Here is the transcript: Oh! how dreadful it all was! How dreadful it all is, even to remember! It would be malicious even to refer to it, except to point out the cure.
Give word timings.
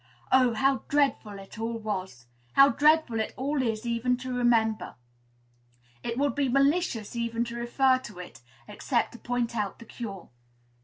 Oh! 0.31 0.55
how 0.55 0.77
dreadful 0.87 1.37
it 1.37 1.59
all 1.59 1.77
was! 1.77 2.25
How 2.53 2.69
dreadful 2.69 3.19
it 3.19 3.35
all 3.37 3.61
is, 3.61 3.85
even 3.85 4.17
to 4.17 4.33
remember! 4.33 4.95
It 6.01 6.17
would 6.17 6.33
be 6.33 6.49
malicious 6.49 7.15
even 7.15 7.43
to 7.45 7.55
refer 7.55 7.99
to 7.99 8.17
it, 8.17 8.41
except 8.67 9.11
to 9.11 9.19
point 9.19 9.55
out 9.55 9.77
the 9.77 9.85
cure. 9.85 10.29